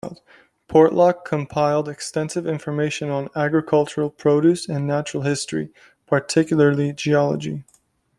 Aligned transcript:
Portlock 0.67 1.25
compiled 1.25 1.87
extensive 1.87 2.47
information 2.47 3.11
on 3.11 3.29
agricultural 3.35 4.09
produce 4.09 4.67
and 4.67 4.87
natural 4.87 5.21
history, 5.21 5.71
particularly 6.07 6.91
geology. 6.91 7.63